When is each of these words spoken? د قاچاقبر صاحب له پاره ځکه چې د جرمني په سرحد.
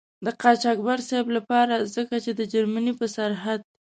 د 0.25 0.27
قاچاقبر 0.41 0.99
صاحب 1.09 1.27
له 1.35 1.41
پاره 1.49 1.77
ځکه 1.95 2.15
چې 2.23 2.31
د 2.35 2.41
جرمني 2.53 2.93
په 2.99 3.05
سرحد. 3.15 3.59